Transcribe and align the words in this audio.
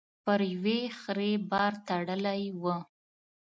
پر 0.23 0.39
يوې 0.53 0.79
خرې 0.99 1.31
بار 1.49 1.73
تړلی 1.87 2.41
و. 2.61 2.63